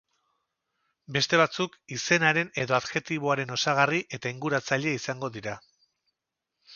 Beste 1.17 1.39
batzuk 1.41 1.75
izenaren 1.97 2.49
edo 2.63 2.77
adjektiboaren 2.77 3.53
osagarri 3.57 3.99
eta 4.19 4.31
inguratzaile 4.37 4.95
izango 5.01 5.31
dira. 5.37 5.55